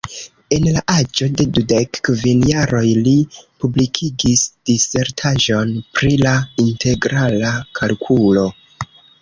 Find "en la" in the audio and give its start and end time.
0.55-0.81